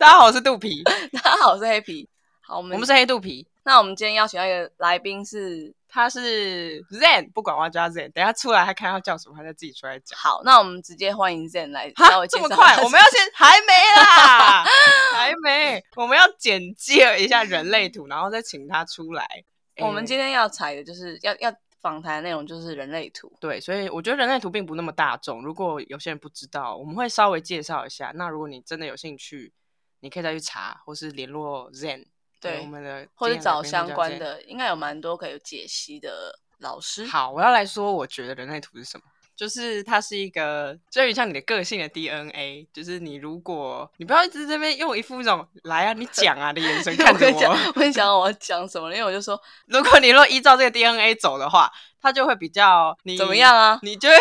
[0.00, 0.82] 大家好，我是肚皮。
[1.12, 2.08] 大家好，我是黑皮。
[2.40, 10.18] 好，我们我们是黑肚皮，那我们今天邀请到一个来宾是他是 Zen，不管我要叫他 Zen，等下出来他看他叫什么，他再自己出来讲。
[10.18, 12.76] 好，那我们直接欢迎 Zen 来哈稍微介绍这么快？
[12.82, 14.64] 我们要先还没啦，
[15.12, 19.22] 还没，我们要简介一下人类图，然后再请他出来。
[19.74, 23.30] 诶我们今天要采的就是要要访谈的内容就是人类图。
[23.38, 25.42] 对，所以我觉得人类图并不那么大众。
[25.42, 28.12] 如果有些人不知道，我们会稍微介绍一下。
[28.14, 29.52] 那如果你真的有兴趣，
[30.00, 32.06] 你可以再去查，或是联络 Zen，
[32.40, 37.06] 对我们的或者找相关的，应该有蛮多可以解析的老师。
[37.06, 39.04] 好，我要来说，我觉得人类图是什么？
[39.36, 42.68] 就是它是一个，就有点像你的个性的 DNA。
[42.74, 51.70] 就是你如果你不要一直在这边用一副那种来啊，你讲啊的眼神看着我我。，我跟你讲我要讲什么，因为我就说 如果你若依照这个 DNA 走的话，
[52.02, 53.56] 它就会比较你怎么样？
[53.56, 53.78] 啊？
[53.80, 54.14] 你就会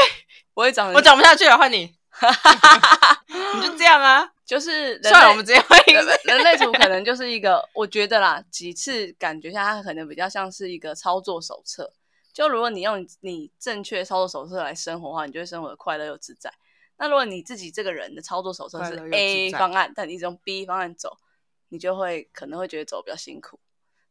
[0.54, 1.94] 我会讲我讲不下去了，换你。
[3.56, 4.26] 你就这样啊？
[4.50, 6.02] 就是人算了，类我们直接换一个。
[6.02, 11.94] 人人类图可能就是一个，我觉得啦，几次感觉下它可能比较像是一个操作手册。
[12.34, 16.52] 就如果你用你正确操作手册来生活的话，你就会生活的快乐又自在。
[16.98, 21.16] 那如果你自己这个人的操作手册是 A 方案，但你一直用 B 方案走，
[21.68, 23.60] 你就会可能会觉得走比较辛苦。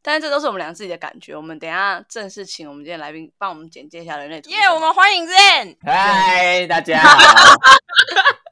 [0.01, 1.35] 但是这都是我们俩自己的感觉。
[1.35, 4.63] 我们等一下正式请我们今天来宾帮我们简介一下人类图是耶。
[4.73, 5.75] 我们欢迎 Zen。
[5.83, 7.55] 嗨，大家好。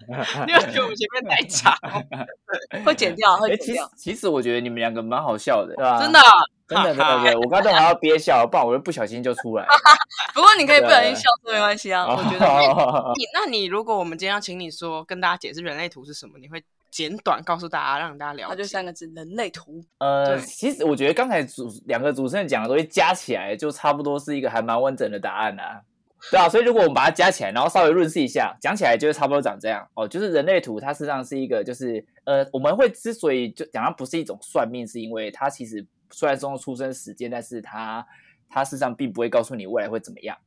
[0.45, 1.75] 你有觉得我们前面太长？
[2.85, 4.13] 会剪掉，会哎，剪掉其实。
[4.13, 5.99] 其实我觉得你们两个蛮好笑的，对吧？
[5.99, 6.19] 真的，
[6.67, 7.39] 真的，真的，真的。
[7.39, 9.69] 我刚才还要憋笑，不然我就不小心就出来了。
[10.33, 12.39] 不过你可以不小心笑出没关系啊，我觉得。
[12.39, 18.63] 得你那你如果我们今天要请你说跟大家解释人类图是什么，你会简短告诉大家，让大家了它就。
[18.63, 19.83] 三个字：人类图。
[19.99, 25.81] 呃，其实我觉得刚才主两个主持人讲的东西加起来，就差不多是一个还蛮完整的答案啦、
[26.30, 30.08] 对啊，所以如果我们把它加起来，然后稍微润饰一下，讲起来就会差不多长这样哦。
[30.08, 38.05] 就是人类图，它实际上是一个，就是呃，我们会之所以就讲它不是一种算命，是因为它其实虽然说出生时间，但是它
[38.49, 40.38] 它事实上并不会告诉你未来会怎么样，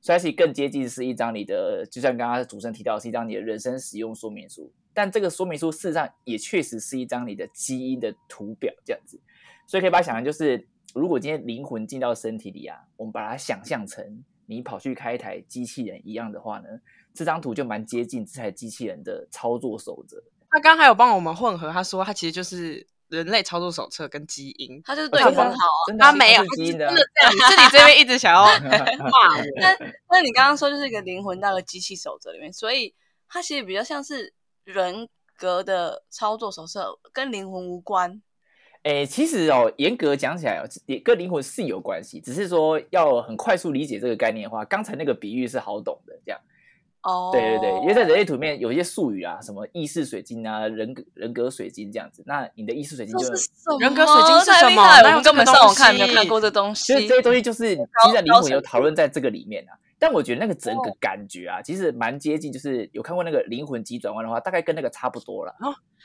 [0.00, 4.72] 所以它其实更接近是一张你的，就像刚刚主持人提到，是一张你的人生使用说明书。
[4.98, 9.20] 但这个说明书事实上也确实是一张你的基因的图表这样子，
[9.64, 16.68] 所以可以把它想象就是，如果今天灵魂进到身体里啊，我们把它想象成你跑去开一台机器人一样的话呢，
[17.14, 20.20] 这张图就蛮接近这台机器人的操作守则。
[20.50, 24.82] 他刚刚还有帮我们混合，他说他其实就是人类操作手册跟基因。
[24.82, 25.80] 他就是对你很好啊。
[25.86, 26.62] 真的他没有，他是。
[26.62, 28.42] 你是你这边一直想要
[28.98, 29.76] 骂我，那
[30.10, 32.92] 那你刚刚说就是一个灵魂到了机器守则里面，所以
[33.28, 34.32] 它其实比较像是
[34.68, 35.08] 人
[35.38, 38.20] 格的操作手册，跟灵魂无关。
[38.82, 46.38] 诶，其实哦，严格讲起来哦，也跟灵魂是有关系，只是说要很快速理解这个概念的话，刚才那个比喻是好懂的，这样。
[47.02, 52.22] 哦，对对对，因为在人类图里面有一些术语啊，什么意识水晶啊、人格人格水晶这样子。
[52.26, 53.48] 那你的意识水晶就是
[53.80, 59.72] 人格水晶是太什么厉害了我根本上网看没有看过这东西所以这些东西就是其实在灵魂有讨论在这个里面啊。
[59.98, 65.54] 但我觉得那个整哦个感觉啊，其实蛮接近，就是有看过那个灵魂急转弯的话，大概跟那个差不多了。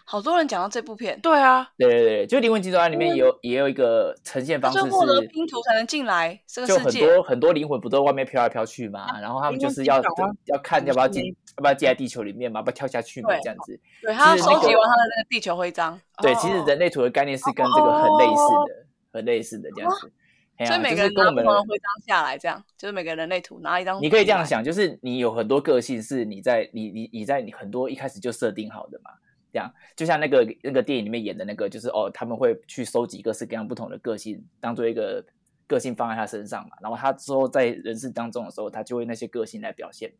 [0.05, 6.91] 好多人讲到这部片，对啊，对对对，就灵魂急转弯里面也有也有一个呈现方式就获得是，拼图才能进来这个就很。
[6.93, 10.01] 多很多灵魂不都在外面飘来飘去嘛，然后他们就是要
[10.45, 13.79] 要看要不要进嗯要不要进在地球里面嘛，要不要跳下去嘛这样子。
[14.01, 20.11] 对，他要收集完他的那个地球徽章，对，哦其实人类图的概念是跟这个很类似的，很类似的这样子。
[20.59, 24.01] 所以每个人就是跟我们拿不同的徽章下来，这样就是每个人类图拿一张。
[24.01, 29.11] 你可以这样，想，就是你有很多个性是你在你你你在你很多一开始就设定好的嘛，
[29.51, 35.25] 这样就像那个那个电影里面演的那个，就是哦他们会去收集各式各样不同的个性，当做一个
[35.67, 40.11] 个性放在他身上嘛，然后他之后在人世当中的时候，他就会那些个性来表现。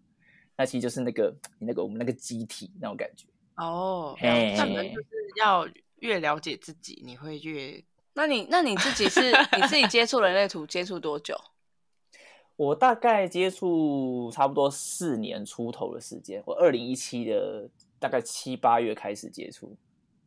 [0.56, 3.28] 那其实就是那个你那个我们那个机体那种感觉。
[3.56, 5.08] 哦，嘿那人就是
[5.40, 5.68] 要
[6.00, 7.84] 越了解自己，你会越
[8.16, 11.36] 那你那你自己是你自己接触人类图接触多久？
[12.56, 17.68] 我大概接触差不多四年出头的时间，我二零一七的
[18.00, 19.76] 大概七八月开始接触。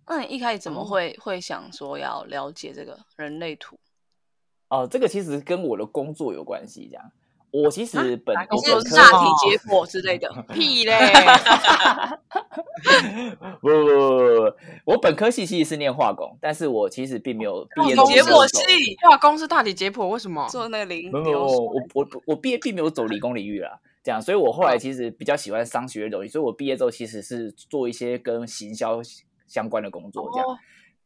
[0.08, 3.78] 那你一开始怎么哦会、会想说要了解这个人类图？
[4.68, 6.88] 哦，这个其实跟我的工作有关系。
[6.90, 7.12] 这样，
[7.64, 10.28] 我其实本哪我你工作是本科大体解剖之类的？
[10.52, 10.92] 屁嘞！
[13.60, 20.46] 不不不不不，我本科系其实是念化工，但是我其实并没有毕业化工解剖系化工是大体解剖，为什么？
[20.48, 29.00] 做那个零没有没有，我我我我毕业并没有走理工领域啦，这样，所以我后嗯来其实比较喜欢商学院的东西，所以我毕业之后其实是做一些跟行销
[29.46, 30.46] 相关的工作，这样。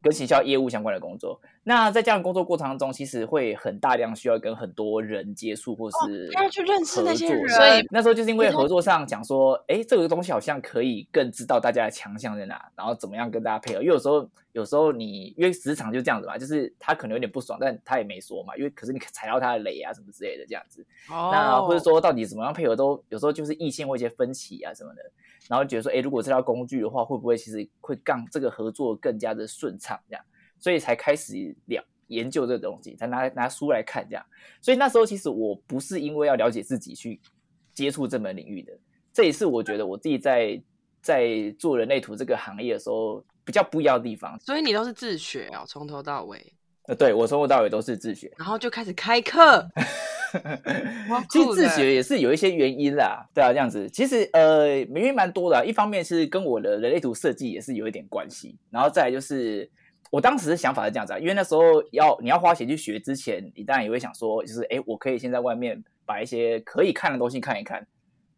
[0.00, 1.38] 哦跟行销业务相关的工作。
[1.62, 13.82] 那在这样的工作过程当中，其实会很大量需要跟很多人接触，或是他要去认识那些人所以那时候就是因为合作上讲说，哎，这个东西好像可以更知道大家的强项在哪，然后怎么样跟大家配合。
[13.82, 20.84] 因为有时候有时候你因为职场就这样子嘛，就是他可能有点不爽，但他也没说嘛，因为可是你踩到他的雷啊什么之类的这样子。
[21.08, 25.02] 那或者说到底怎么样配合都有时候就是意见或一些分歧啊什么的，
[25.48, 30.24] 然后觉得说，哎，如果这套工具的话，会不会其实会让这个合作更加的顺畅这样？
[30.58, 34.26] 所以才开始了研究这个东西，才拿拿书来看这样。
[34.60, 37.20] 所以那时候其实我不是因为要了解自己去
[37.72, 38.76] 接触这门领域的，
[39.12, 40.60] 这也是我觉得我自己在
[41.00, 44.38] 在做人类图这个行业的时候比较不一样的地方。
[44.40, 46.54] 所以你都是自学哦，从头到尾。
[46.86, 49.68] 呃，对我从头到尾都是自学，然后就开始开课。
[51.28, 55.66] 其实自学也是有一些原因啦，对啊，这样子其实呃原因蛮多的。
[55.66, 59.68] 一方面是跟我的人类图设计也是有一点关系，然后再就是
[60.10, 67.84] 我当时的想法是这样子，啊，因为那时候要你要花钱去学之前，你当然也会想说，就是哎，我可以先在外面把一些可以看的东西看一看，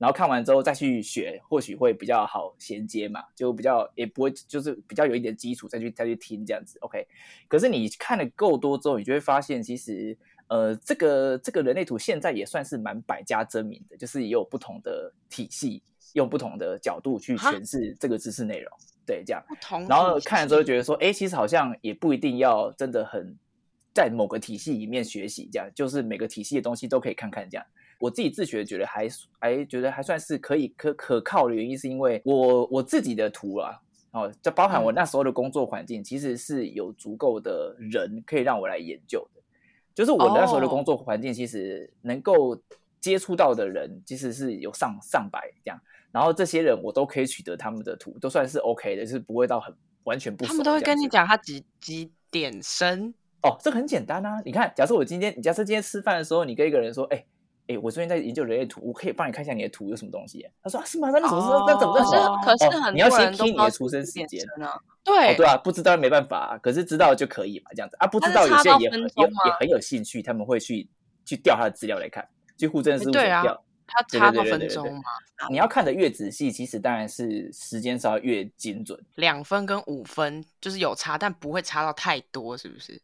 [0.03, 6.77] 然后看完之后再去学，或许会比较好衔接嘛，就比较也不会就是比较有一点基础再去再去听这样子。
[6.81, 7.07] OK，
[7.47, 10.19] 可是你看的够多之后，你就会发现其实。
[10.49, 15.83] 呃，这个这个人类图现在也算是蛮百家争鸣的，就是也有不同的体系，
[16.13, 18.71] 用不同的角度去诠释这个知识内容，
[19.07, 19.43] 对，这样。
[19.49, 19.87] 不同。
[19.89, 23.35] 然后看了之后觉得说，哎，其实好像也不一定要真的很
[23.95, 27.65] 在某个体系里面学习，这样，就是每个体系的东西都可以看看这样。
[28.03, 29.07] 我自己自学觉得还
[29.39, 39.41] 还觉得还算是可以可可靠的原因，是因为我我自己的图啊，哦，这包含我那时候的工作环境，其实是有足够的人可以让我来研究的。
[39.95, 42.61] 就是我那时候的工作环境，其实能够
[42.99, 49.73] 接触到的人，其实是有上上百这样，然后这些人我都可以取得他们的图，都算是 OK 的，就是不会到很
[50.03, 50.45] 完全不。
[50.45, 54.43] 他们都会跟你讲他几几点生哦，这很简单啊！
[54.45, 57.25] 你看，假设我今天，假设今天吃饭的时候，你跟一个人说，哎
[57.69, 60.45] 哎，我最近在研究人类图，我可以帮你看一下你的图有什么东西。
[60.63, 61.11] 他说是吗？
[61.11, 62.07] 那你怎么那怎么认
[62.45, 64.81] 可是很你要先听你的出生时间啊。
[65.05, 69.07] 对对啊，不知道没办法，可是知道就可以嘛，这样子啊，不知道有些人也很也
[69.47, 70.89] 也很有兴趣，他们会去
[71.25, 72.29] 去调他的资料来看，
[72.59, 75.03] 去互证事务所调，他差到分钟嘛。
[75.51, 79.01] 你要看的越仔细，其实当然是时间稍微越精准。
[79.17, 83.01] 两分跟五分就是有差，但不会差到太多，是不是？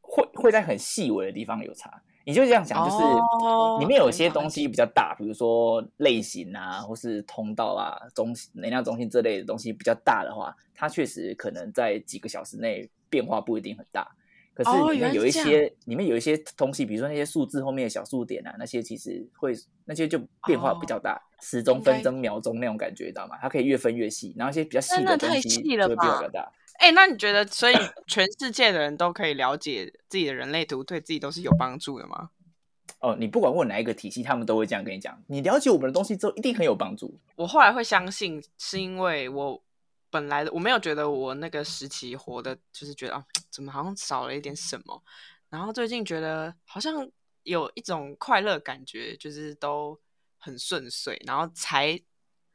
[0.00, 2.02] 会会在很细微的地方有差。
[2.28, 3.02] 你就这样想，就是
[3.80, 14.06] 里面有些东西比较大，比如说类型啊，或是通道啊、中能量中心这类的东西比较大的话，它确实可能在几个小时内变化不一定很大。
[14.52, 19.54] 可是里面有一些，里面有一些东西，比如说那些数字后面的小数点啊，那些其实会
[19.86, 23.38] 那些就变化比较大，时钟、分针、秒钟那种感觉，知道吗？
[23.40, 26.52] 它可以越分越细，然后一些比较细的东西就会变比较大。
[26.78, 27.74] 哎，那你觉得，所以
[28.06, 32.30] 全世界的人都可以了解自己的人类图，对自己都是有帮助的吗？
[33.00, 35.22] 哦，你不管问哪一个体系，他们都会这样跟你讲。
[35.26, 37.20] 你了解我们的东西之后，一定很有帮助。
[37.36, 39.62] 我后来会相信，是因为我
[40.08, 45.02] 本来的我没有觉得我那个时期活的，就是觉得啊，怎么好像少了一点什么。
[45.50, 47.08] 然后最近觉得好像
[47.42, 49.98] 有一种快乐感觉，就是都
[50.38, 52.00] 很顺遂，然后才。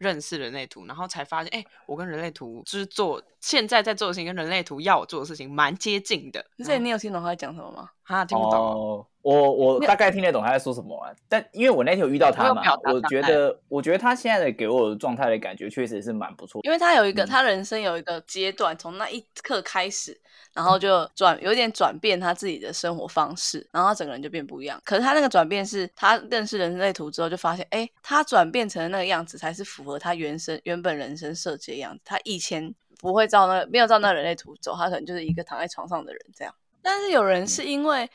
[0.04, 6.46] 认识人类图，然后才发现，哎，我跟人类图就是做现在在做的事情，跟人类图要我做的事情蛮接近的。
[6.60, 7.90] 所以你有听懂他在讲什么吗？
[8.04, 9.06] 啊，听不懂。
[9.22, 12.62] 我我大概听得懂他在说什么啊，但因为我那天有遇到他嘛，
[12.92, 16.60] 我觉得我觉得他现在的给我的状态的感觉确实是蛮不错。
[16.64, 20.20] 因为他有一个他人生有一个阶段，从那一刻开始，
[20.54, 24.78] 然后就转有点转变他自己的生活方式，然后他整个人就变不一样。
[24.84, 32.02] 可是他那个转变是他认识人类图之后就发现，哎，他转变成那个样子才是符合他原生原本人生设计的样子。
[32.04, 36.54] 他以前不会照那没有照那人类图走，他可能就是一个躺在床上的人这样。
[36.84, 38.08] 但是有人是因为。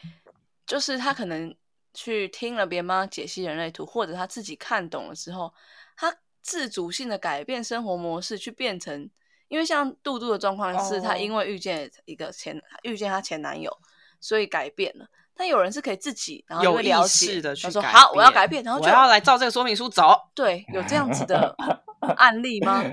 [0.67, 1.57] 就是他可能
[1.95, 5.51] 去听了别人帮他解析人类图，或者他自己看懂了之后，
[5.97, 9.09] 他自主性的改变生活模式，去变成，
[9.49, 13.75] 因为像杜杜的状况是，他因为遇见一个前遇见他前男友，
[14.21, 15.09] 所以改变了。
[15.35, 20.15] 但有人是可以自己然后有意识的去说好，我要改变，然后我要来照这个说明书走。
[20.35, 21.57] 对，有这样子的
[22.19, 22.85] 案例吗？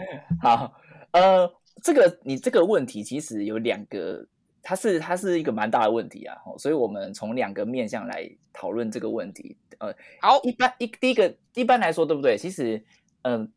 [0.41, 0.71] 好，
[1.11, 1.53] 呃，
[1.83, 4.25] 这个你这个问题其实有两个。
[4.67, 9.55] 它是它是一个蛮大的问题啊，所以我们从两个面向来讨论这个问题。
[9.77, 12.35] 呃，好，一般一第一个一般来说，对不对？
[12.35, 12.83] 其实，
[13.21, 13.47] 嗯，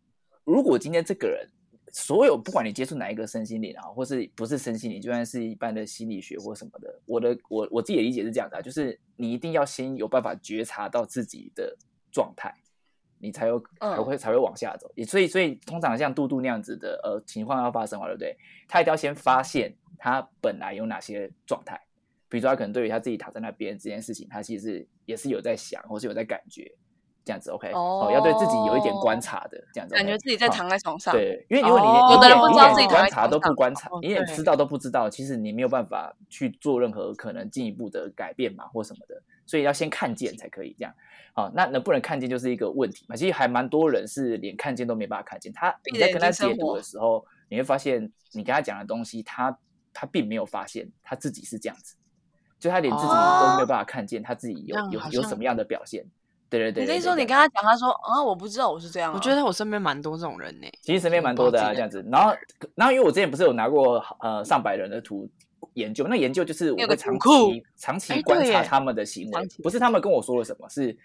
[0.45, 1.49] 如果今天这个人，
[1.93, 11.75] 所有不管你接触哪一个身心灵啊，或是不是身心灵，就算是一般的心理学或什么的，我的我我自己的理解是这样的，就是你一定要先有办法觉察到自己的
[12.13, 12.55] 状态，
[13.19, 14.93] 你才有才会才会往下走。
[14.95, 18.37] 也所以所以通常像杜杜那样子的呃情况要发生，对不对？
[18.69, 19.75] 他一定要先发现。
[19.99, 21.81] 他本来有哪些状态？
[22.29, 26.71] 比如说，他可能对于他自己躺在那边这件事情，他其实也是有在想，或是有在感觉。
[27.25, 31.13] 这样子 OK 哦，要对自己有一点观察的这样子，感觉自己在躺在床上。
[31.13, 39.23] 对，因为如果你有的人不知道自己观察都不观察，你也知道都不知道，其实你没有办法去做任何可能进一步的改变嘛，或什么的。
[39.45, 40.95] 所以要先看见才可以这样。
[41.35, 43.15] 好，那能不能看见就是一个问题嘛？
[43.15, 45.53] 其实还蛮多人是连看见都没办法看见。
[45.53, 49.55] 他你在跟他解读的时候，你会发现你跟他讲的东西，他
[49.93, 51.95] 他并没有发现他自己是这样子，
[52.59, 56.05] 就他连自己都没有办法看见他自己有有有什么样的表现。
[56.51, 59.13] 对对对，你说你跟他讲，他说啊，我不知道我是这样。
[59.13, 60.67] 我觉得我身边蛮多这种人呢。
[60.81, 62.03] 其实身边蛮多的啊，这样子。
[62.11, 62.35] 然后，
[62.75, 65.29] 然后因为我之前不是有拿过呃上百人的图
[65.75, 70.97] 研究，那研究就是我会长期长期观察他们的行为，不是他们跟我说了什么，是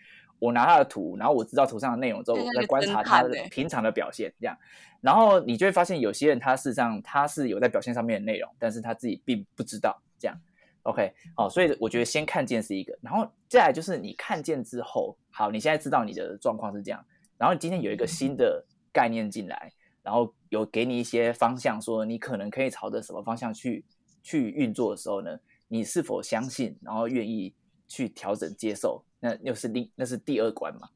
[0.43, 4.57] 我拿他的图，然后我知道图上的内容之后，我在观察他的平常的表现，这样。
[4.99, 10.37] 然后你就会发现，有些人他事实上他是有在表现上面的内容，但是他自己并不知道这样。
[10.81, 17.01] OK，好，所以我觉得先看见是一个，然后再来就是你看见之后，好，你现在知道你的状况是这样，
[17.37, 19.71] 然后今天有一个新的概念进来，
[20.01, 23.85] 然后有给你一些方向，说你可能可以朝着什么方向去
[24.21, 27.53] 去运作的时候呢，你是否相信，然后愿意
[27.87, 30.89] 去调整接受，那又是另那是第二关嘛，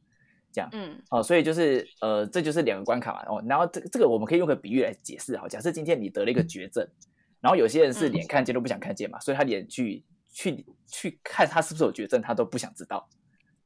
[0.51, 6.86] 这样，嗯，哦，所以就是呃，这就是两个关卡嘛，哦，然后这这个我们可以用个比喻来解释，哈，假设今天你得了一个绝症。
[7.39, 13.07] 然后有些人是连看见都不想看见嘛，所以他连去去去看他是不是有绝症，他都不想知道，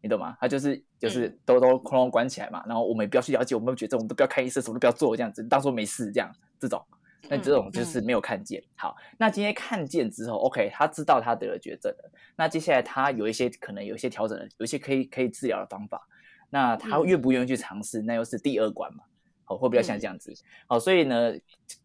[0.01, 0.35] 你懂吗？
[0.41, 2.61] 他就是就是都都哐哐关起来嘛。
[2.67, 6.29] 然后我们也不要去了解我们有绝症，我们都不要看医生，什么都不要做，这样子当做没事这样。
[6.59, 6.85] 这种
[7.29, 8.63] 那这种就是没有看见。
[8.75, 12.11] 好，那今天看见之后，OK，他知道他得了绝症了。
[12.35, 16.07] 那接下来他有一些可能有一些调整的，有一些可以可以治疗的方法。
[16.49, 19.03] 那他愿不愿意去尝试，那又是第二关嘛。
[19.43, 20.33] 好会不会像这样子？
[20.67, 21.33] 好，所以呢，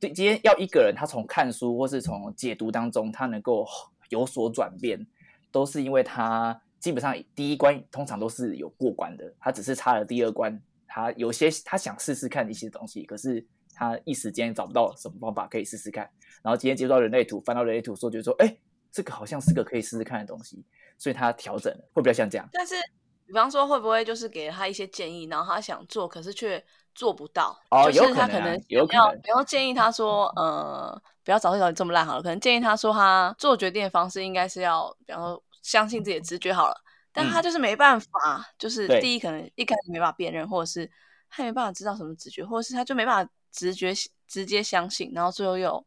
[0.00, 3.66] 今天要一个人他从看书或是从解读当中，他能够
[4.08, 5.04] 有所转变，
[5.50, 13.44] 都是因为他基本上第一关通常都是有过关的，他只是差了第二关，他有些他想试试看一些东西，可是
[13.76, 16.10] 他一时间找不到什么方法可以试试看。
[16.42, 18.56] 然后今天接触到人类图，翻到人类图，说觉得说，哎，
[18.90, 20.64] 这个好像是个可以试试看的东西，
[20.98, 22.48] 所以他调整了，会不会像这样？
[22.52, 22.74] 但是，
[23.26, 26.64] 比方说，会不会就是给了他一些建议，然后他想做，可是却。
[26.96, 27.54] 做不到，
[27.92, 32.22] 就是他可能有要，比如建议他说，呃，不要早睡早起这么烂好了。
[32.22, 36.74] 可能建议他说，他做决定的方式应该是要，比方说相信自己的直觉好了。
[37.12, 40.90] 但他就是没办法，就是第一可能一开始没办法辨认，或者是
[41.28, 43.92] 他没办法知道什么直觉，或者是他就没办法直觉
[44.26, 45.84] 直接相信，然后最后又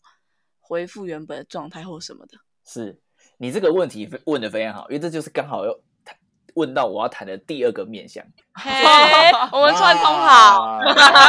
[0.60, 2.38] 回复原本的状态或什么的。
[2.66, 3.00] 是
[3.38, 5.82] 你这个问题问的非常好，因为这就是刚好又。
[6.56, 8.26] 问到我要谈的第二个面向，
[9.52, 10.80] 我们串通好。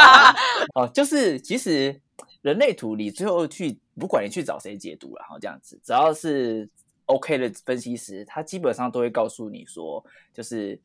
[0.73, 2.01] 哦，就是其实
[2.41, 6.67] 人类图你最后去，不管你去找谁解读然后这样子，只要是
[7.05, 10.77] OK 的分析师，他基本上都会告诉你说，就是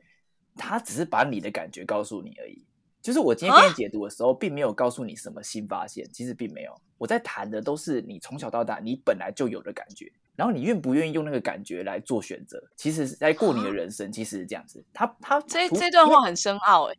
[0.55, 2.63] 他只是把你的感觉告诉你而已。
[3.07, 6.75] 就是我今天给你解读的时候，并没有告诉你什么新发现，其实并没有。
[6.99, 10.11] 我在谈的都是你从小到大你本来就有的感觉。
[10.35, 12.61] 然后你愿不愿意用那个感觉来做选择？
[12.75, 14.85] 其实是在过你的人生，其实是这样子。
[14.93, 16.97] 他他这这段话很深奥哎，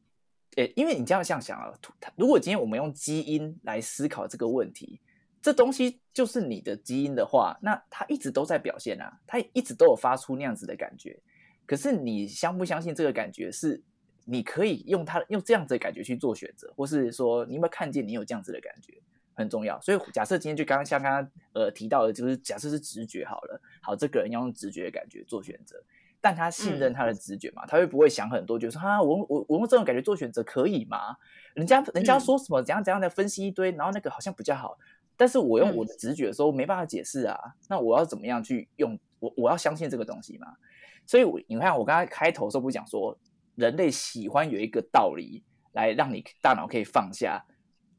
[0.55, 1.69] 诶，因为你这样想想啊，
[2.15, 5.01] 如果今天我们用基因来思考这个问题，
[5.41, 11.19] 这东西就是你的基因的话，那它一直都在表现啊，它一直都有发出那样子的感觉。
[11.65, 13.83] 可是你相不相信这个感觉是
[14.29, 18.93] 你可以用它用这样子的感觉去做选择，或是说你有没有看见你有这样子的感觉？
[19.33, 25.79] 很重要，所以假设今天就刚刚像刚刚呃提到的，就是假设是直觉好了，好，这个人要用直觉的感觉做选择，
[26.19, 31.15] 但他信任他的直觉嘛，他会不会想很多，就说啊，我我我用这种感觉做选择可以吗？
[31.53, 34.75] 人家人家说什么怎样怎样的分析一堆，然后那个好像比较好，
[35.15, 40.47] 但是我用我的直觉的时候没办法解释啊，那我要怎么样去用我我要相信这个东西嘛？
[41.05, 43.15] 所以你看我刚才开头时候不讲说，
[43.57, 47.43] 人类喜欢有一个道理来让你大脑可以放下。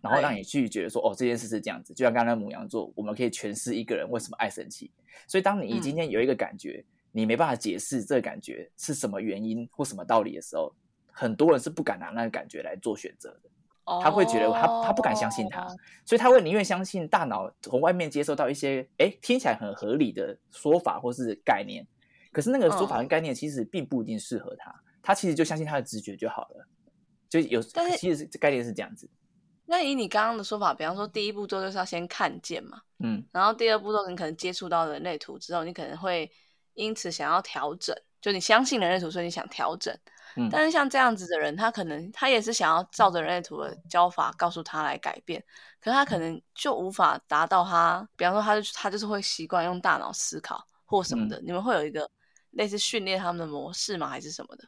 [0.01, 4.93] 然后让你去觉得说，哦，这件事是这样子，就像刚刚母羊座，我们可以诠释一个人为什么爱生气。
[5.27, 10.73] 所以，当你今天有一个感觉，你没办法解释这个感觉是什么原因或什么道理的时候，
[11.11, 13.51] 很多人是不敢拿那个感觉来做选择的。
[14.01, 15.67] 他会觉得他他不敢相信他，
[16.05, 21.85] 所以他会宁愿相信大脑从外面接收到一些哎听起来很合理的说法或是概念，
[22.31, 26.67] 可是那个说法跟概念其实并不一定适合他，他其实就相信他的直觉就好了。
[27.29, 29.09] 就有，但是其实概念是这样子。
[29.67, 36.31] 那以你刚刚的说法，比方说第一步骤就是要先看见嘛，嗯，然后第二步骤你可能接触到人类图之后，你可能会
[36.73, 39.95] 因此想要调整，就你相信人类图，所以你想调整，
[40.37, 45.39] 嗯，但是像这样子的人，他可能他也是想要照着人类图的教法告诉他来改变，
[45.81, 52.11] 可是他可能就无法达到他，比方说他就他就是会习惯用大脑思考或什么的，你们会有一个
[52.53, 54.67] 类似训练他们的模式吗，还是什么的？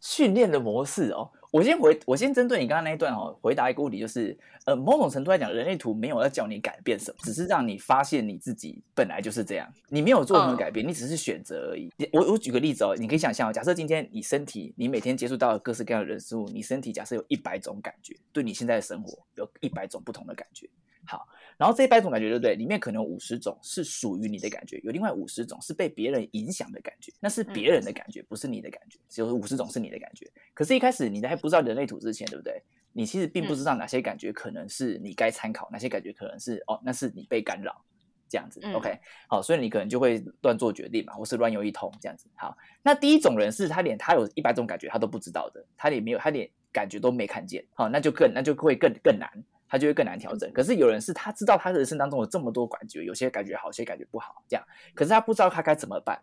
[0.00, 1.30] 训练的模式哦。
[1.50, 11.90] 我先回，我先针对你刚刚那一段哦，回答一个问题，就是呃，某种程度来讲，人类图没有要叫你改变什么，只是让你发现你自己本来就是这样，你没有做任何改变，你只是选择而已。
[12.12, 20.68] 我我举个例子哦，你可以想象哦，假设今天你身体，你每天接触到各式各样的人事物，你身体假设有一百种感觉，对你现在的生活有一百种不同的感觉。
[21.06, 21.26] 好，
[21.58, 22.54] 然后这一百种感觉，对不对？
[22.54, 28.96] 里面可能五十种是属于你的感觉，有另外五十种是被别人影响的感觉，那是别人的感觉，不是你的感觉。
[29.08, 30.24] 只有五十种是你的感觉。
[30.54, 32.62] 可是，一开始你还不知道人类图之前，对不对？
[32.92, 37.84] 你其实并不知道哪些感觉可能是你该参考，哪些感觉可能是哦，那是你被干扰
[38.28, 38.60] 这样子。
[38.72, 38.96] OK，
[39.28, 42.28] 好，所以你可能就会乱做决定嘛，或是乱用一通这样子。
[42.36, 47.64] 好，那第一种人是他连他有一百种感觉他都不知道的，他连没有他连感觉都没看见。
[47.74, 49.28] 好，那就更那就会更更难。
[49.68, 50.50] 他就会更难调整。
[50.52, 54.64] 可是有人是他知道他人生当中有这么多感觉，有些感觉好，有些感觉不好，这样。
[54.94, 56.18] 可是他不知道他该怎么办。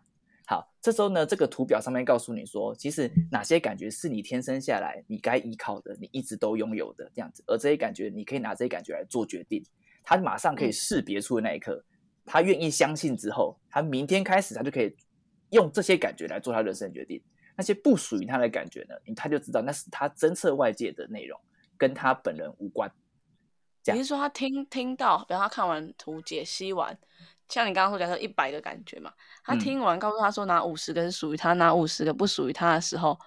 [0.48, 7.42] 好，这时候呢，这个图表上面告诉你说，其实哪些感觉是你天生下来你该依靠的，你一直都拥有的这样子。
[7.48, 9.64] 而这些感觉，你可以拿这些感觉来做决定。
[10.04, 11.84] 他马上可以识别出的那一刻，
[12.24, 14.94] 他愿意相信之后，他明天开始他就可以
[15.50, 17.20] 用这些感觉来做他人生决定。
[17.56, 21.36] 那些不属于他的感觉呢，他就知道那是他侦测外界的内容，
[21.76, 22.88] 跟他本人无关。
[23.92, 26.96] 你是说他听听到，比如他看完图解析完，
[27.48, 29.12] 像你刚刚说假设一百个感觉嘛，
[29.44, 33.18] 他听完告诉他说哪五十个是属于他，哪五十个不属于他的时候，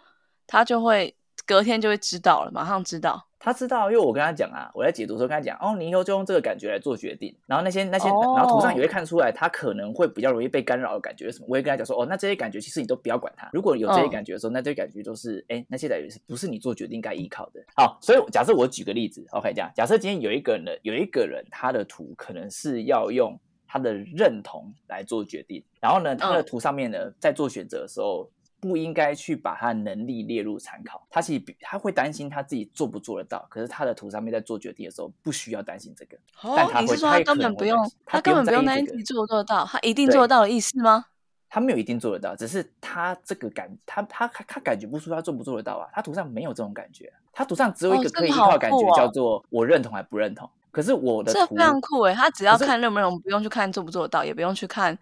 [0.47, 1.15] 他就会
[1.49, 3.25] 隔天就会知道了，马上知道。
[3.39, 7.35] 他知道，因为我跟他讲啊，我在解读的时候跟他讲，哦，你以后就用这个感觉来做决定。
[7.47, 11.47] 然后那些那些，然后图上也会看出来，他可能会比较容易被干扰的感觉什么。
[11.49, 13.49] 我也跟他讲说，哦，那这些感觉其实你都不要管它。
[13.51, 17.59] 如果有这些感觉的时候，那这些感觉都是，哎，那些感觉是不是你做决定该依靠的？
[17.75, 28.29] 好，所以假设我举个例子，OK，这样，假设今天有一个人，有一个人，他的图可能是要用他的认同来做决定，然后呢，他的图上面呢，在做选择的时候。
[28.59, 36.17] 不应该去把他能力列入参考，他其实他会担心他自己做不做得到，可是他的图上面在做决定的时候不需要担心这个。
[36.41, 41.05] 哦，你是说他根本不用，他根本不用担心自己做不做得到，他一定做得到的意思吗？
[41.49, 45.89] 他没有一定做得到，只是他这个感，他他他感觉不出他做不做得到啊？
[45.93, 50.47] 他图上没有这种感觉，他图上只有一个可以依靠感觉，叫做我认同还不认同。
[50.69, 54.95] 可是我的这非常酷诶，他只要看认不认同，不用去看做不做得到，也不用去看。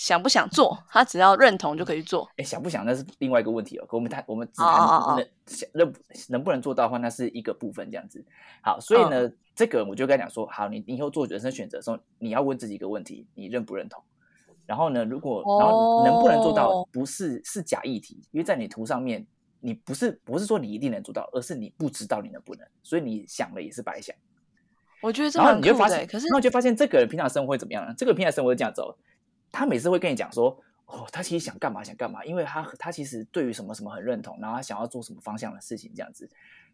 [0.00, 0.82] 想不想做？
[0.88, 2.26] 他只要认同就可以做。
[2.38, 3.84] 哎，想不想那是另外一个问题哦。
[3.86, 5.94] 可我们谈，我们只谈能想能
[6.30, 8.24] 能不能做到的话，那是一个部分这样子。
[8.62, 14.02] 好，所以呢，这个我就跟他讲说，好，你以后做人生选择的时候，你要问自己一个问题：你认不认同？
[14.64, 19.26] 然后呢，如果然后能不能做到，不是是假议题，因为在你图上面，
[19.60, 24.16] 你不是不是说你一定能做到，而是你不知道你能不能，所以你想了也是白想。
[25.02, 27.92] 我觉得，然后你就发现，可是然后就发现这个人平常生活会怎么样呢？
[27.98, 28.96] 这个平常生活是这样走。
[29.52, 36.28] 他每次会跟你讲说，哦，他其实想干嘛想干嘛，因为他他其实对于什么什么很认同，然后他想要做什么方向的事情这样子。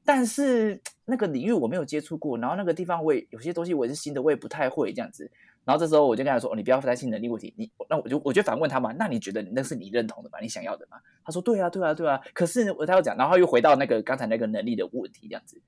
[0.04, 5.28] 但是那个领域我没有接触过，然后那个地方我也有些东西我也是新的，我也不太会这样子。
[5.64, 10.38] 然后这时候我就跟他说，哦，你不要担心能力问题，你那我就我就反问他嘛，那你觉得那是你认同的吗？
[10.40, 10.96] 你想要的吗？
[11.24, 12.20] 他说对啊对啊对啊。
[12.32, 15.60] 可是他又讲，然后又回到那个刚才那个能力的问题这样子。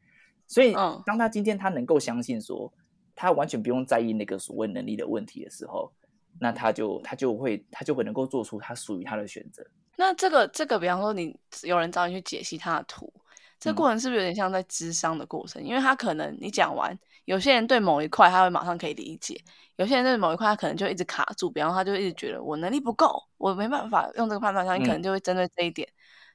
[0.46, 0.72] 所以
[1.04, 2.72] 当他今天他能够相信说，
[3.16, 5.92] 他完全不用在意那个所谓能力的问题的时候。
[6.40, 9.64] 那他就他就会他就会能够做出他属于他的选择。
[9.96, 13.12] 那这个这个，比方说你有人找你去解析他的图，
[13.58, 15.62] 这过程是不是有点像在智商的过程？
[15.62, 19.40] 因为他可能你讲完，有些人对某一块他会马上可以理解，
[19.76, 25.88] 有些人对某一块他可能就一直卡住，比方他就一直觉得我能力不够，我没办法用这个判断上，你可能就会针对这一点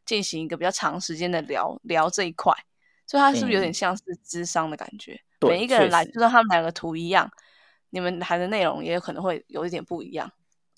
[0.06, 2.54] 进行一个比较长时间的聊聊这一块。
[3.06, 5.20] 所以他是不是有点像是智商的感觉？
[5.42, 7.30] 每一个人来，就算他们两个图一样。
[7.94, 10.28] 你们谈的内容也有可能会有一点不一样，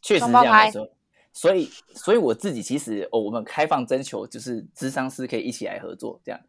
[0.02, 0.86] 确实这样说。
[1.32, 6.42] 所以，所以我自己其实哦，我们开放征求，就是智商师可以一起来合作这样。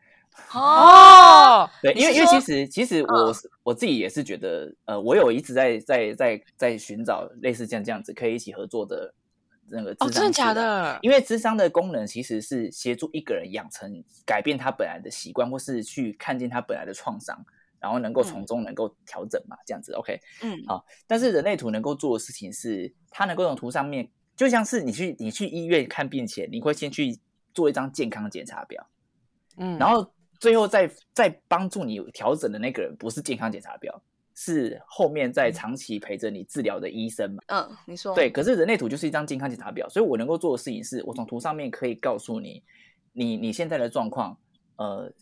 [0.52, 9.14] 哦，对，因为因为其实其实我我自己也是觉得，呃，我有一直在在在在寻找类似这样这样子可以一起合作的
[9.68, 10.98] 那个哦，真的假的？
[11.02, 17.46] 因为智商的功能其实是协助一个人养成改变他本来的习惯，或是去看见他本来的创伤。
[17.78, 20.84] 然后能够从中能够调整嘛，这样子，OK，嗯，好。
[21.06, 27.18] 但是人类图能够做的事情是，它能够从图上面，就像是你去你去医院看病前，你会先去
[27.54, 28.86] 做一张健康检查表，
[29.58, 30.10] 嗯，然后
[30.40, 34.02] 最后再再帮助你调整的那个人不是健康检查表，
[34.34, 37.42] 是后面在长期陪着你治疗的医生嘛？
[37.48, 38.30] 嗯，你说对。
[38.30, 42.62] 可是人类图就是一张健康检查表，所以我能够做的事情是，我从图上面可以告诉你，
[43.12, 44.38] 你你现在的状况，
[44.76, 45.12] 呃。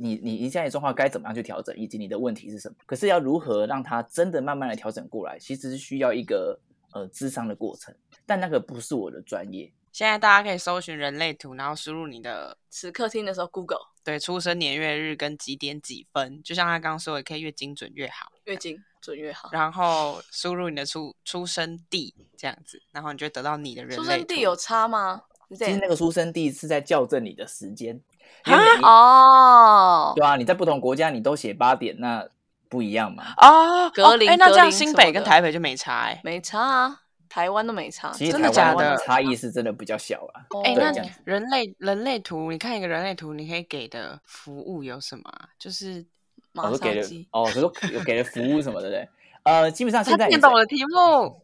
[0.00, 2.76] 你你你现在状况该怎么样去调整，以及你的问题是什么？
[2.86, 6.58] 可是要如何让他真的慢慢的调整过来，其实是需要一个
[6.92, 7.92] 呃智商的过程，
[8.24, 9.72] 但那个不是我的专业。
[9.90, 18.30] 现在大家可以搜寻人类图，然后输入你的此刻听的时候，Google 对出生年月日跟几点几分，就像他刚刚说的，可以越精准越好。
[18.44, 19.48] 越精准越好。
[19.50, 25.22] 然后输入你的出出生地这样子，然后你就会得到你的人类图出生地有差吗？
[25.50, 27.98] 其实那个出生地是在校正你的时间，
[28.46, 32.26] 因为哦，对啊，你在不同国家你都写八点，那
[32.68, 33.24] 不一样嘛。
[33.36, 38.10] 哦，格林哎、那这样新北跟台北就没差哎、没差啊，台湾都没差。
[38.12, 40.44] 其实真的台湾假的差异是真的比较小啊。
[40.64, 40.92] 哎、那
[41.24, 45.48] 人类人类图，你看一个人类图，你可以给的服务有什么啊？
[45.58, 46.04] 就是
[46.52, 49.08] 马我说给了杀鸡，哦，我说有给的服务什么的，对不对？
[49.44, 51.42] 呃，基本上他现在你听懂我的题目，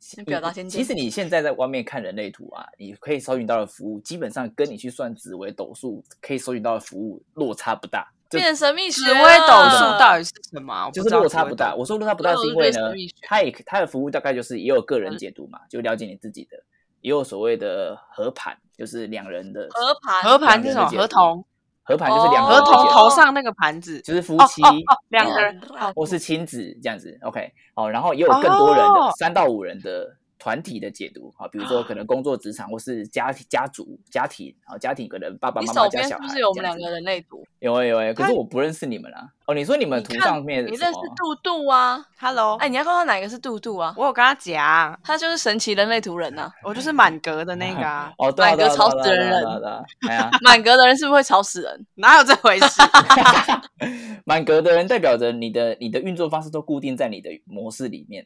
[0.00, 10.90] 先 表达 先其实你现在在外面看人类图啊，你可以搜寻到的服务，基本上跟你去算紫微斗数可以搜寻到的服务落差不大，就变神秘学紫微斗数到底是什么？
[10.92, 11.74] 就是落差不大。
[11.74, 12.92] 我说落差不大是因为呢
[13.22, 16.56] 它也它的服务大概就是也有个人解读嘛，就了解你自己的，
[17.00, 20.88] 也有所谓的合盘，就是两人的合盘合盘是什么？
[20.88, 21.44] 合同，
[21.88, 25.58] 合盘就是两个人的解读头上那个盘子，就是夫妻哦哦哦，两个人。
[25.80, 29.10] 哦或是亲子这样子，OK，哦，然后也有更多人的哦。
[29.18, 37.44] 三到五人的团体的解读啊，比如说可能工作职场或是家庭家族家庭啊，家庭可能爸爸你妈妈加小孩手边是不是有我们两个人类图？
[37.60, 39.28] 有诶有诶，可是我不认识你们啊。
[39.46, 43.92] 哦，你说你们图上面你认识杜杜啊？Hello，哎，你要看到哪个是杜杜啊？
[43.96, 46.50] 我有跟他讲，他就是神奇人类图人呐。
[46.62, 51.86] 我就是满格的那个啊， 哦，对啊，对啊买个吵死人对啊对啊对啊对啊哎呀， 满格的人是不是会吵死人？
[51.96, 52.82] 哪有这回事？
[54.24, 58.24] 满格的人代表着你的你的运作方式都固定在你的模式里面，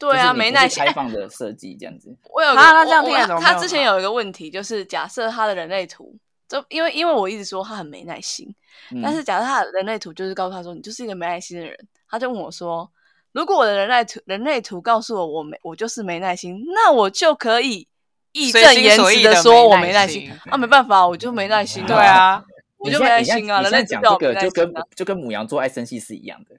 [0.00, 0.82] 对啊，没耐心。
[0.82, 2.16] 开放的设计这样子。
[2.32, 6.16] 我有个啊那这样我听他之前有一个问题，就是假设他的人类图，
[6.48, 8.52] 就因为因为我一直说他很没耐心，
[8.92, 11.76] 嗯但是假设他的人类图就是告诉他说你就是一个没耐心的人，
[12.08, 12.90] 他就问我说，
[13.32, 17.86] 如果我的人类图人类图告诉我我没我就是没耐心，那我就可以
[18.32, 20.22] 义正言辞的说我没耐心。
[20.22, 20.32] 心。
[20.50, 22.42] 啊，没办法，我就没耐心、对，啊，
[22.78, 24.72] 我就没耐心啊，你人类讲这个就跟。
[24.96, 26.56] 就跟母羊座爱生气是一样的，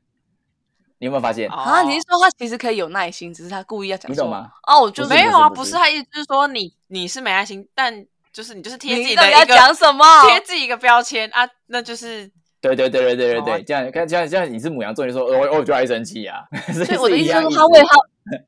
[1.02, 1.50] 你有没有发现？
[1.50, 4.52] 啊，你是哦说他其实可以有耐心，只是他故意要讲说你懂吗？
[4.68, 10.06] 哦，我就是没有啊，不是他意思就是说你你是没耐心，但就是你就是贴自己你到底要的一个讲什么？
[10.30, 12.30] 贴自己一个标签啊，那就是
[12.62, 17.98] 对对对对对对哦对，这样看这样这样你是母羊座，你说哦我我就爱生气啊，所所以我的意思是他为他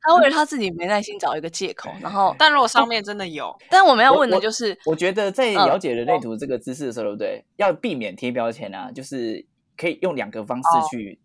[0.00, 7.44] 他为了他自己没耐心找一个借口，然后， 但如果上面真的有，但我们要问的就是，我觉得在嗯了解人类图这个知识的时候，对不对？
[7.56, 9.44] 要避免贴标签啊，就是
[9.76, 11.18] 可以用两个方式哦去、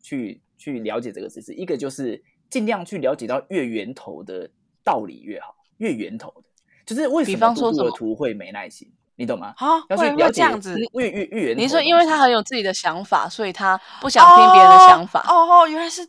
[0.60, 1.54] 去去了解这个知识。
[1.54, 4.48] 一个就是尽量去了解到越源头的
[4.84, 6.44] 道理越好，越源头的，
[6.86, 9.54] 就是为什么杜杜方说什图会没耐心，你懂吗？
[9.58, 10.78] 啊，要去会了解会这样子。
[10.94, 11.58] 越越越源。
[11.58, 16.02] 你说因为他很有自己的想法，所以他不想听别人的想法，哦哦，原来是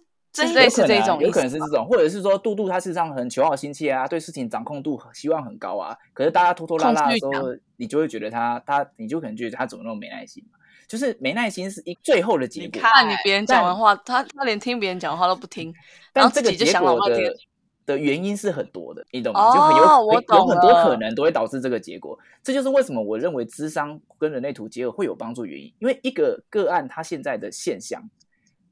[0.55, 5.97] 类似这种有可能是这种，或者是说杜杜他事实上很求好心切啊，对事情掌控度希望很高啊。
[6.15, 10.59] 可是大家拖拖拉拉的时候，你就会觉得他他，你就可能觉得他怎么那么没耐心嘛？
[10.91, 15.73] 就是没耐心是一最后的结果，你看你别人讲完话，他他连听别人讲话都不听，
[16.13, 17.37] 然但后自己就这个结果的。
[17.87, 19.53] 的原因是很多的，你懂吗？
[19.53, 22.17] 就很有有很多可能都会导致这个结果。
[22.43, 28.01] 这就是为什么我认为智商跟人类图结合会有帮助原因，因为一个个案它现在的现象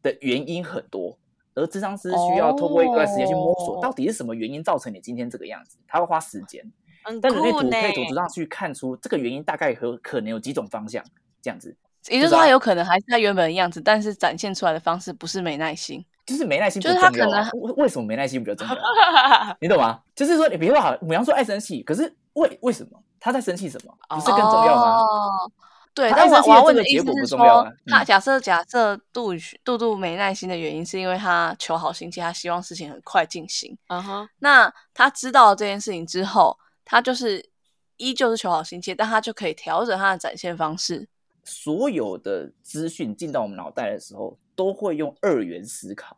[0.02, 1.18] 的原因很多，
[1.54, 6.64] 而智商师需要透过一段时间去摸索，哦到底是什么原因造成你今天这个样子，他会花时间。
[7.02, 11.02] 很但人类图可以从图上去看出这个原因大概和可能有几种方向，
[11.42, 11.74] 这样子
[12.08, 16.04] 也就是说，他有可能还是他原本的样子，但是展现出来的方式不是没耐心。
[16.26, 17.00] 就是没耐心不就是。
[17.00, 18.74] 他可能为为什么没耐心比较重要？
[18.74, 20.00] 啊 你懂吗？
[20.14, 23.94] 就是说，你比如说好，母羊说爱生气，可是为为什么他在生气什么？
[24.08, 24.98] 不是更重要吗？
[25.00, 25.52] 哦
[25.94, 29.32] 对，但我爱生气的这我要问的个结果不意思是要啊，嗯他假设假设杜
[29.64, 33.76] 杜杜没耐心的原因是因为他求好心切，他希望事情很快进行。
[33.88, 37.50] 嗯哼，那他知道这件事情之后，他就是
[37.96, 41.08] 依旧是求好心切，但他就可以调整他的展现方式。
[41.48, 46.16] 所有的资讯进到我们脑袋的时候，都会用二元思考，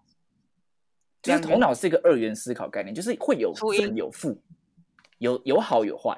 [1.22, 4.36] 就是头脑是一个二元思考概念，就是会有正有负，
[5.18, 6.10] 有有好有坏。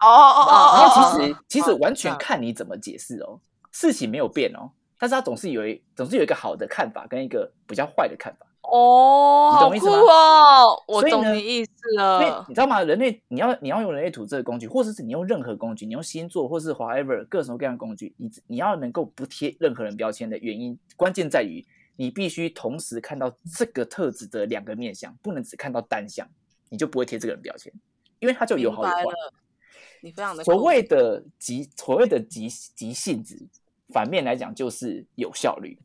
[0.00, 3.40] 哦哦哦然哦后其实哦其实完全嗯看你怎么解释哦，
[3.72, 8.46] 事情没有变哦，但是它总是有一总是有一个好的看法跟一个比较坏的看法。
[8.70, 10.84] 哦，好酷你懂意思吗哦！
[10.86, 12.44] 我懂你意思所以了。
[12.48, 12.82] 你知道吗？
[12.82, 21.64] 人类你要你要用人类图这个工具，或者是你用任何工具，你用星座或是 whatever 各种各样的工具，你你要能够不贴任何人标签的原因，关键在于
[21.96, 26.28] 你必须同时看到这个特质的两个面相，不能只看到单相，
[26.68, 27.72] 你就不会贴这个人标签，
[28.18, 29.04] 因为它就有好有坏。
[30.00, 33.34] 你非常的所酷谓的急所谓的急急性子，
[33.88, 35.76] 反面来讲就是有效率。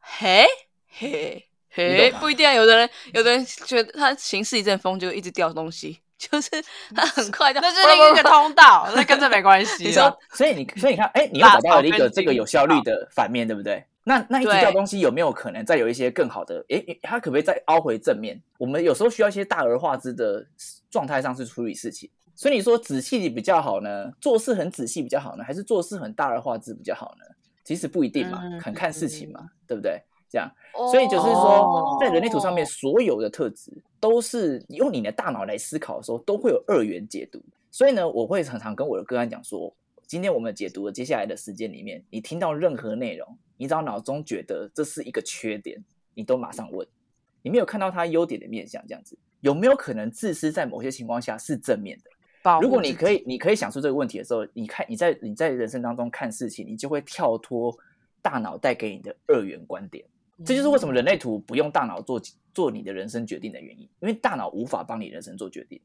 [0.00, 0.44] 嘿
[0.88, 1.47] 嘿
[1.86, 2.52] 你嘿，不一定啊。
[2.52, 6.00] 有的人有的人觉得他行事一阵风，就一直掉东西。
[6.18, 6.50] 就是
[6.96, 9.84] 他很快就那是另一个通道， 那跟这没关系。
[9.84, 13.84] 你说，所以你所以你看，哎，你又找到了一个这个有效率的反面，对不对？
[14.02, 16.64] 那那一直掉东西有没有可能再有一些更好的？
[16.70, 18.42] 哎，它可不可以再凹回正面？
[18.58, 20.44] 我们有时候需要一些大而化之的
[20.90, 22.10] 状态上去处理事情。
[22.34, 27.24] 所以你说仔细比较好呢，做事很仔细比较好呢，还是做事很大而化之比较好呢？
[27.62, 30.02] 其实不一定嘛，很看事情嘛，对不对？
[30.30, 30.50] 这样，
[30.90, 37.40] 所以就是说，在人类图上面，所有的特质都是用你的大脑来思考的时候，都会有二元解读。
[37.70, 39.72] 所以呢，我会常常跟我的个案讲说，
[40.06, 45.82] 今天我们解读的接下来的时间里面，你听到任何内容，你只要脑中觉得这是一个缺点，
[46.14, 46.86] 你都马上问，
[47.42, 52.10] 你没有看到他优点的面相，这样子有没有可能自私在某些情况下是正面的？
[52.62, 57.76] 如果你可以，你可以想出这个问题的时候，你看你在你在人生当中看事情，你就会跳脱
[58.22, 60.04] 大脑带给你的二元观点。
[60.44, 62.20] 这就是为什么人类图不用大脑做
[62.54, 65.80] 做你的人生决定的原因，因为大脑无法帮你人生做决定，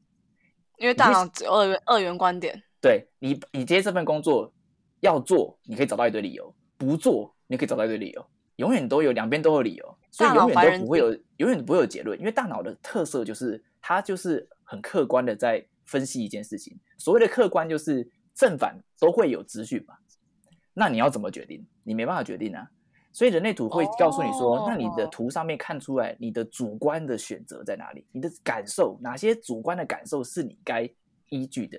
[0.78, 2.62] 因为大脑只有二元二元观点。
[2.80, 4.52] 对你，你接这份工作
[5.00, 6.44] 要做，你可以找到一堆理由；
[6.76, 8.26] 不做，你可以找到一堆理由。
[8.56, 12.16] 永远都有两边都有理由，所以永远都不会有，永远不会有结论。
[12.20, 16.78] 因为大脑的特色就是，它就是很客观的在分析一件事情。
[16.98, 19.94] 所谓的客观，就是正反都会有资讯嘛。
[20.72, 21.66] 那你要怎么决定？
[21.82, 22.70] 你没办法决定啊。
[23.14, 28.04] 所以人类图会告诉你说，那你的图上面看出来你的主观的选择在哪里？
[28.10, 30.90] 你的感受哪些主观的感受是你该
[31.28, 31.78] 依据的，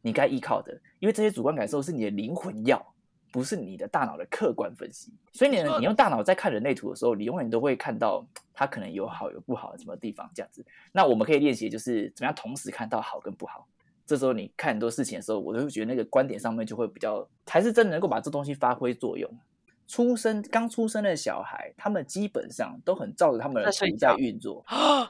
[0.00, 0.72] 你该依靠的？
[0.98, 2.84] 因为这些主观感受是你的灵魂要，
[3.30, 5.12] 不是你的大脑的客观分析。
[5.32, 10.66] 所以你你用大脑在看人类图的时候，你永远都会看到它可能有好有不好的什么地方这样子。
[10.90, 13.68] 那我们可以练习就是怎么样同时看到好跟不好。
[14.04, 19.30] 这时候你看很多事情的时候，我都会觉得那个观点上面就会比较，才是真的能够把这东西发挥作用。
[19.86, 24.64] 出生刚出生的小孩，他们基本上都很照着他们的图在运作，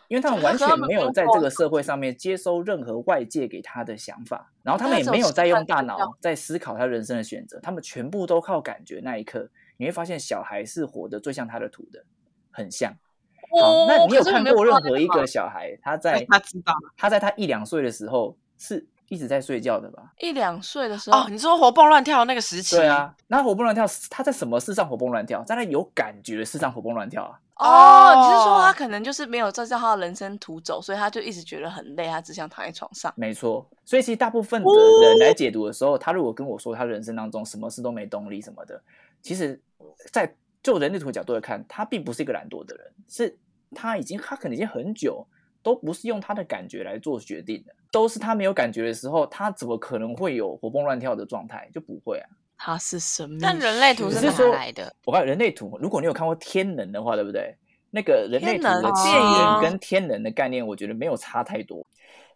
[0.09, 9.01] 因为他们完全没有在这个社会上面接收任何外界给他的想法，然后他们也没有在用大脑在思考他人生的选择，他们全部都靠感觉。
[9.05, 12.05] 那一刻，你会发现小孩是活得最像他的图的，
[12.51, 12.93] 很像。
[13.61, 18.89] 好，那你有看过任何一个小孩他在他知道他在他一两岁的时候是？
[19.13, 20.11] 一直在睡觉的吧？
[20.21, 22.77] 一两岁的时候，哦，你说活蹦乱跳那个时期？
[22.77, 25.45] 对啊，那活蹦乱跳，他在什么事上活蹦乱跳？
[25.45, 27.39] 在那有感觉的事上活蹦乱跳啊？
[27.57, 33.13] 哦，你是说他可能就是没有照他的人生图走，所以他就一直觉得很累，他只想躺在床上。
[33.15, 34.71] 没错，所以其实大部分的
[35.03, 38.83] 人来解读的时候，他如果跟我说他人生当中什么事都没动力什么的，
[39.21, 39.61] 其实，
[40.11, 43.37] 在就人类图角度来看，他并不是一个懒惰的人，是
[43.75, 45.27] 他已经他可能已经很久。
[45.65, 51.69] 都不是用他的感觉来做决定的，都是他没有感觉的时候，他怎么可能会有活蹦乱跳的状态？
[51.73, 52.29] 就不会啊。
[52.57, 53.39] 他是什么。
[53.41, 54.93] 但人类图是哪来的？
[55.05, 57.55] 我看人类图，如果你有看过天能的话，对不对？
[57.91, 61.87] 那个人类图的起源跟天能的概念，我觉得没有差太多。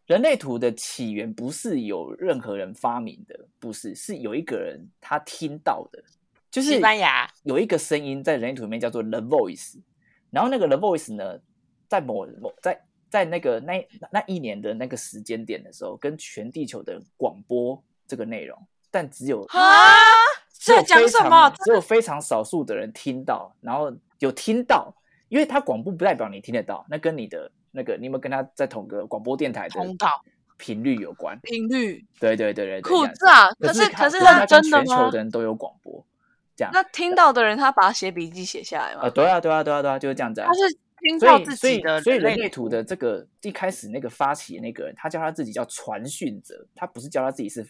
[0.05, 6.03] 人类图的起源不是有任何人发明的，不是，是有一个人他听到的，
[6.51, 9.81] 就是西班牙有一个声音在人类图里面叫做 The Voice，
[10.31, 11.41] 然后那个 The Voice 呢，
[11.89, 12.79] 在某某在。
[13.17, 18.59] 在那个那那一年的那个时间点的时候，跟全地球的广播这个内容，
[18.91, 19.97] 但只有啊，
[20.61, 21.49] 这讲什么？
[21.65, 24.95] 只有非常少数的人听到，然后有听到，
[25.31, 30.23] 因为他广播不代表你听得到，那跟你的那个你有没有跟他在同个广播电台的通道
[30.59, 31.39] 频率有关？
[31.41, 32.05] 频率？
[32.21, 33.51] 对对对对，酷炸！
[33.59, 36.05] 可是可是他真的全球的人都有广播，
[36.55, 36.71] 这样。
[36.71, 39.05] 那听到的人他把写笔记写下来吗？
[39.05, 40.43] 啊，对啊对啊对啊对啊，就是这样子。
[40.43, 40.79] 他是。
[41.19, 47.67] 所以，所以，所以人类图的这个一开始那个发起的那个人，他叫他自己叫传讯者，他不是叫他自己是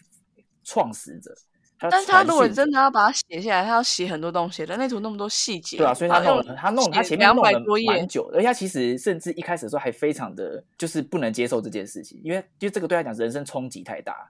[0.63, 1.35] 创始者。
[1.79, 5.77] 但是他如果真的要把它写下来，他要写很多东西，人类图那么多细节。
[5.77, 7.51] 对啊，所以他弄，他弄，他前面弄了
[7.85, 14.27] 蛮久，而且他其实甚至一开始的时候还非常的就是不能接受这件事情，因为就这个对他讲人生冲击太大。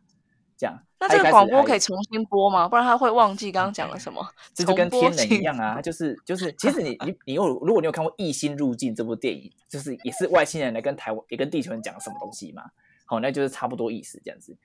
[0.58, 2.68] 这样，那这个广播可以重新播吗？
[2.68, 4.28] 不然他会忘记刚刚讲了什么。
[4.56, 12.64] 这就跟天能一样啊，就是就是，其实你你你有，如果你有看过《异星入境》这部电影，就是也是外星人来跟台湾也跟地球人讲什么东西嘛。
[13.06, 14.58] 好，那就是差不多意思这样子。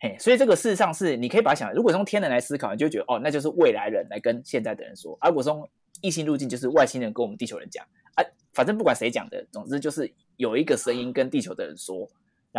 [0.00, 8.24] 嘿，所以这个事实上是你可以把它想，如果从天人来思考，你就觉得哦，那就是未来人来跟现在的人说；而如果从异星入境，就是外星人跟我们地球人讲啊。
[8.52, 12.10] 反正不管谁讲的，总之就是有一个声音跟地球的人说。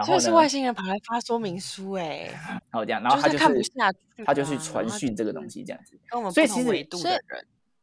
[0.08, 2.30] 就是外星人跑来发说明书，哎，
[2.72, 5.96] 然后这样，然后他就是看不下去，他就去传讯这个东西，这样子。
[6.32, 6.88] 所以其实，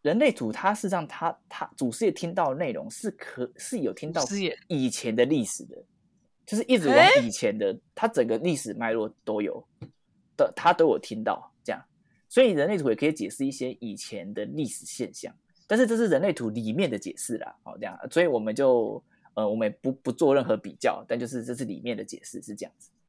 [0.02, 4.24] 人类图它是让他他祖师爷听到的内容是可是有听到
[4.66, 5.76] 以前的历史的，
[6.44, 9.64] 就是一直往以前的，他整个历史脉络都有
[10.36, 11.80] 的，他都有听到这样。
[12.28, 15.32] 所以人类图也可以解释一些以前的历史现象，
[15.68, 19.00] 但是这是人类图里面的解释啦，好这样，所以我们就。
[19.40, 22.90] 呃，我们也不不做任何比较，但就是这是里面的解释是这样子。